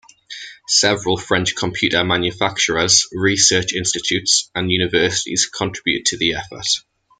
[0.67, 6.65] Several French computer manufacturers, research institutes and universities contributed to the effort.